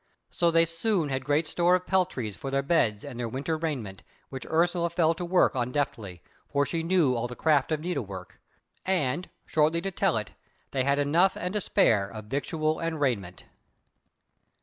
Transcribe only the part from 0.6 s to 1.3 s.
soon had